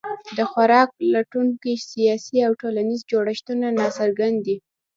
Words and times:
د 0.37 0.39
خوراک 0.51 0.89
لټونکو 1.13 1.69
سیاسي 1.89 2.37
او 2.47 2.51
ټولنیز 2.61 3.01
جوړښتونه 3.11 3.65
ناڅرګند 3.79 4.37
دي. 4.45 4.55